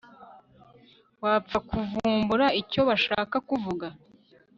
wapfa 1.23 1.57
kuvumbura 1.69 2.47
icyo 2.61 2.81
bashaka 2.89 3.35
kuvuga 3.49 3.87